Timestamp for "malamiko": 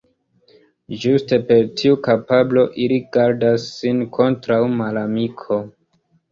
4.83-5.65